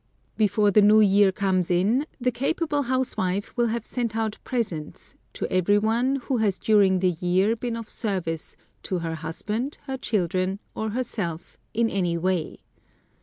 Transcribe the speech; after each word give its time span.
Before 0.35 0.71
the 0.71 0.81
new 0.81 0.99
year 0.99 1.31
comes 1.31 1.69
in 1.69 2.07
the 2.19 2.31
capable 2.31 2.81
housewife 2.81 3.55
will 3.55 3.67
have 3.67 3.85
sent 3.85 4.15
out 4.15 4.39
presents 4.43 5.13
to 5.33 5.45
every 5.53 5.77
one 5.77 6.15
who 6.15 6.37
has 6.37 6.57
during 6.57 7.01
the 7.01 7.11
year 7.21 7.55
been 7.55 7.77
of 7.77 7.87
service 7.87 8.57
to 8.81 8.97
her 8.97 9.13
husband, 9.13 9.77
her 9.83 9.97
children, 9.97 10.57
or 10.73 10.89
herself 10.89 11.59
in 11.75 11.87
any 11.87 12.17
way. 12.17 12.61